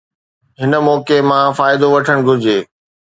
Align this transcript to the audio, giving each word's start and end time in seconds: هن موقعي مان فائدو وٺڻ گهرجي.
هن 0.61 0.73
موقعي 0.87 1.19
مان 1.29 1.47
فائدو 1.59 1.87
وٺڻ 1.95 2.17
گهرجي. 2.27 2.57